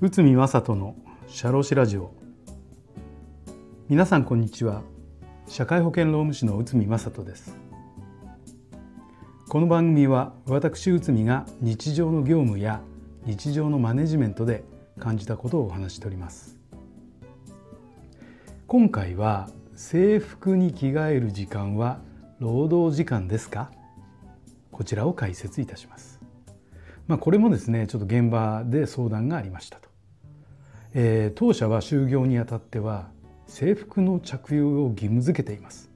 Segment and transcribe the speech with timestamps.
[0.00, 0.94] 内海正人の
[1.26, 2.12] 社労士ラジオ。
[3.88, 4.82] 皆さんこんにちは。
[5.48, 7.56] 社会保険労務士の内海正人です。
[9.48, 12.80] この番組は私内海が日常の業務や
[13.24, 14.62] 日常のマネジメントで
[15.00, 16.56] 感じたことをお話しております。
[18.68, 21.98] 今回は制服に着替える時間は
[22.38, 23.72] 労働時間ですか？
[24.78, 26.20] こちらを解説いたします。
[27.08, 29.88] まあこれもですねちょっと現場で相談がありましたと。
[30.94, 33.08] えー、当社は就業にあたっては
[33.48, 35.90] 制服の着用を義務付けています。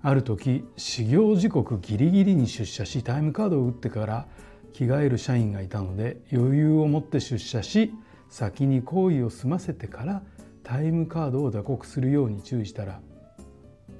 [0.00, 4.26] ある時始業時刻ギリギリに出社しタイムカードを打ってから
[4.72, 7.92] 着替える社員がいたので余裕を持って出社し
[8.30, 10.22] 先に行為を済ませてから
[10.62, 13.02] タイムカードを打刻するように注意したら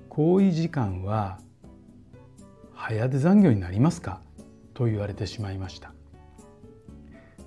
[0.09, 1.39] 行為時間は
[2.81, 4.21] 早出残業になりますか？
[4.73, 5.93] と言われてしまいました。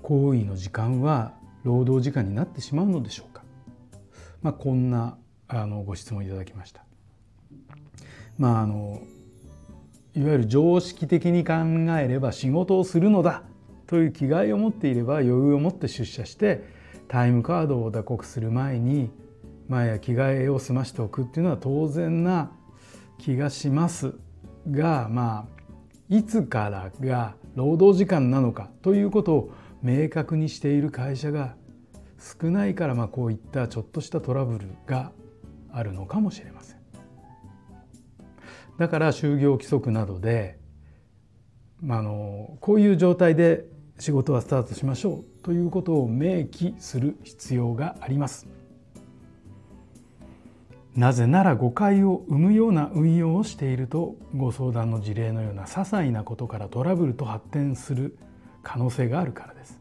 [0.02, 1.32] 行為の時間は
[1.64, 3.42] 労働時間になってしまうのでしょうか、
[4.42, 5.16] まあ、こんな
[5.48, 6.84] あのご質問いただきました。
[8.36, 9.00] まあ、あの
[10.14, 11.54] いわゆる常識的に考
[11.98, 13.42] えれば仕事をするのだ
[13.86, 16.62] という気概を持っていれば余裕を持って出社して
[17.08, 19.10] タイムカードを打刻する前に
[19.68, 22.52] 前や着替えを済ましておくっていうのは当然な
[23.18, 24.14] 気がします。
[24.70, 31.56] がまあいつからが労働時間なのかということを明確にしている会社が
[32.18, 35.12] 少ないからまあこういったちょっとしたトラブルが
[35.70, 36.82] あるのかもしれません。
[38.78, 40.58] だから就業規則などで、
[41.80, 43.64] まあ、あのこういう状態で
[43.98, 48.46] 仕事はスタートしましょうということを明記する必要があります。
[50.94, 58.18] なぜなら誤解を生むような運用をしているとご相談の事例のような些細なことからトラブルと発展する
[58.62, 59.80] 可能性があるからです。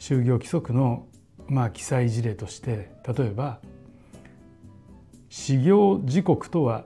[0.00, 1.06] 就業規則の
[1.46, 3.60] まあ記載事例として例えば
[5.28, 6.84] 始業時刻とは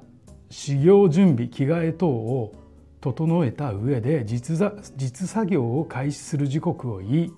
[0.51, 2.53] 始業準備着替え等を
[3.01, 4.57] 整えた上で実
[4.97, 7.33] 実作業を開始する時刻を言い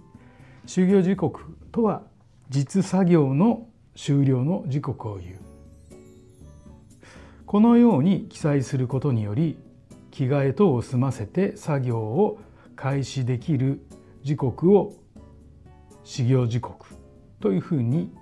[0.67, 2.03] 就業時刻とは
[2.49, 5.46] 実作業の終了の時刻を言う
[7.47, 9.57] このように記載することにより
[10.11, 12.41] 着替え等を済ませて作業を
[12.75, 13.87] 開始できる
[14.23, 14.95] 時刻を
[16.03, 16.87] 始業時刻
[17.41, 18.13] というふうに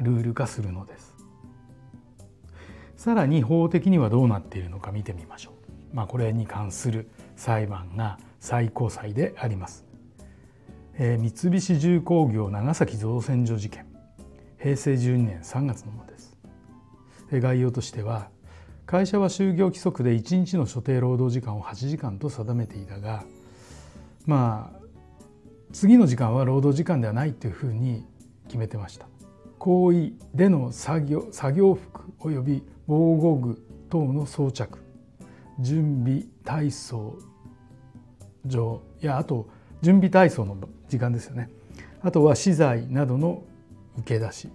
[0.00, 1.14] ルール化するのです。
[2.96, 5.52] さらに法的にはどうなっているのか見てみましょ
[5.92, 5.96] う。
[5.96, 9.84] まあ、これに関する裁判が最高裁であります。
[10.94, 13.86] えー、三菱重工業長崎造船所事件
[14.58, 16.36] 平成12年3月のものです。
[17.30, 18.30] 概要としては
[18.86, 23.24] 会社は就業規則で1日の所定労働時間を8時間と定めていたが
[24.26, 24.84] まあ
[25.72, 28.04] 次の時間は労働時間ではないというふうに
[28.46, 29.08] 決めてました。
[29.64, 34.78] 行為での作業作業服及び防護具等の装着
[35.58, 37.18] 準備体操
[38.44, 39.48] 上やあと
[39.80, 40.58] 準備体操の
[40.90, 41.48] 時間ですよね
[42.02, 43.42] あとは資材などの
[43.96, 44.50] 受け出し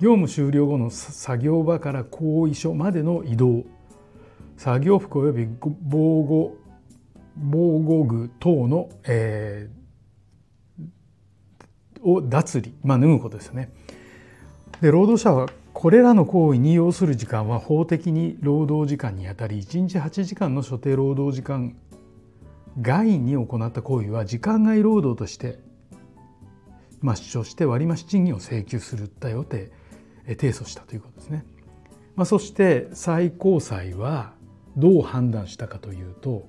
[0.00, 3.64] 業務終了後の作業場から行為所までの移動
[4.56, 6.56] 作業服及び防護
[7.36, 13.72] 防護具等の、えー、を脱離、まあ、脱ぐことですね。
[14.80, 21.76] で労働者はこれらの行為に要する時間は法的に労働時間にあたり1日8時間の所定労働時間
[22.80, 25.58] 外に行った行為は時間外労働として、
[27.00, 29.70] まあ、主張して割増賃金を請求する訴えを提
[30.26, 31.44] 提訴したということですね。
[32.16, 34.34] まあ、そして最高裁は
[34.76, 36.48] どう判断したかというと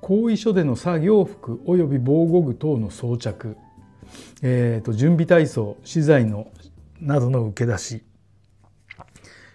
[0.00, 3.56] 行為書での作業服及び防護具等の装着、
[4.42, 6.48] えーと、準備体操資材の
[7.00, 8.04] などの受け出し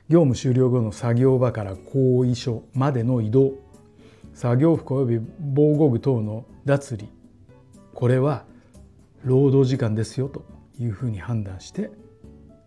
[0.08, 3.54] 業務終了後の作業場から行為所までの移動
[4.34, 7.10] 作業服及び防護具等の脱離
[7.94, 8.46] これは
[9.24, 10.46] 労働時間ですよと
[10.80, 11.90] いうふうに判断して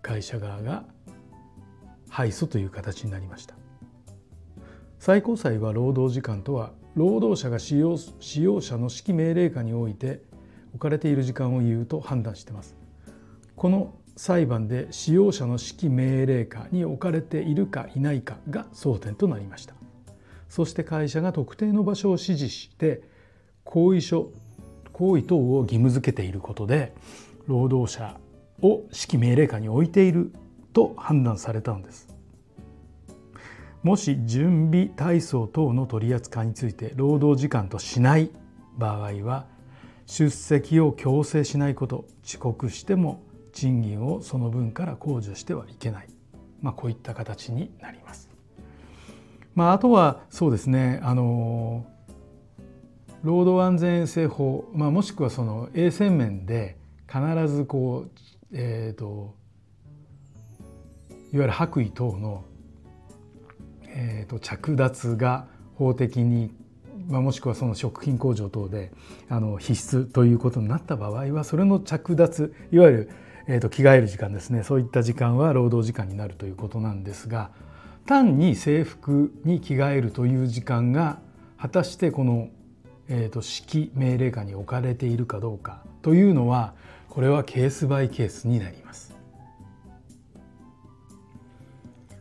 [0.03, 0.85] 会社側が
[2.09, 3.55] 敗訴という形になりました
[4.99, 10.23] 最高裁は労働時間とは労働者が使用使用者の指揮命令下において
[10.71, 12.77] 置かれている時間を言うと判断しています。
[13.55, 19.75] この裁判で使用者の指揮命令下に置かれているかいないかが争点となりました。
[20.49, 23.03] そして会社が特定の場所を指示して
[23.62, 24.33] 行為書
[24.93, 26.95] 行為等を義務付けていることで
[27.47, 28.19] 労働者
[28.63, 30.33] を指揮命令下に置いている
[30.73, 32.09] と判断されたのです。
[33.83, 38.31] もし準備体操等の取り扱いについて労働時間としない
[38.77, 39.47] 場合は
[40.07, 43.23] 出席を強制しないこと遅刻しても
[43.53, 46.09] 賃金をその分から控除してはいけない、
[46.61, 48.29] まあ、こういった形になります。
[49.55, 51.87] まあ、あとはそうですねあの
[53.23, 56.77] 労働安全衛生法、まあ、もしくはその衛生面で
[57.11, 58.11] 必ずこう、
[58.53, 59.35] えーと、
[61.33, 62.45] いわゆる白衣等の、
[63.87, 66.55] えーと、着脱が法的に、
[67.09, 68.93] まあ、もしくはその食品工場等で
[69.29, 73.11] あの必須ということになった場合はそれの着脱いわゆる、
[73.47, 74.62] えーと着替える時間ですね。
[74.62, 77.50] そういった時間は労働時間になるということなんですが
[78.09, 81.19] 単に制服に着替えるという時間が
[81.59, 82.49] 果たしてこの、
[83.09, 86.73] えーと、指揮命令下に置かれているかどうかというのは
[87.09, 89.15] これはケースバイケースになります。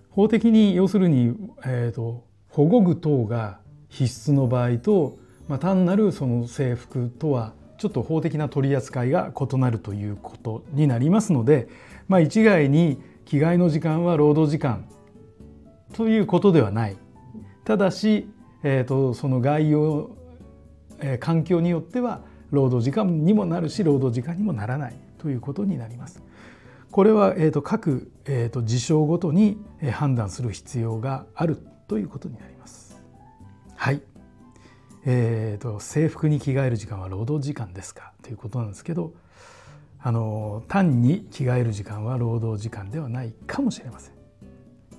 [0.10, 11.68] 法的に要するに、えーと、保護具等が必須の場合と、まあ、単なるその制服とはちょっと法的な取り扱いが異なるということになりますので、
[12.08, 14.88] まあ、一概に着替えの時間は労働時間
[15.94, 16.98] ということではない。
[17.64, 18.28] ただし、
[18.64, 20.16] えーと、その概要、
[21.00, 26.22] えー、環境によっては労働時間にもなるし労働時間にもならないということになります。
[26.92, 29.58] これは、えーと、各、えーと、事象ごとに
[29.92, 33.04] 判断する必要があるということになります。
[33.76, 34.02] はい。
[35.06, 39.14] えーと、制服に着替える時間は労働時間ですかということなんですけど
[40.00, 44.14] あの単に着替える時間は労働時間ではないかもしれません。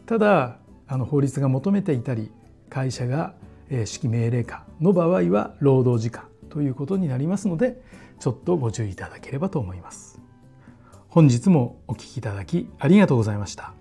[0.06, 2.30] ただあの法律が求めていたり
[2.70, 3.34] 会社が
[3.68, 7.80] 指揮命令下の場合は労働時間ということになりますので
[8.18, 10.20] ちょっとご注意いただければと思います。
[11.08, 13.77] 本日もお聴きいただきありがとうございました。